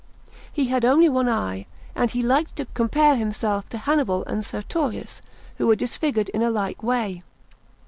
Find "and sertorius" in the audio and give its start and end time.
4.25-5.21